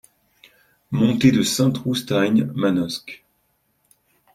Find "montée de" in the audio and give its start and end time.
0.89-1.43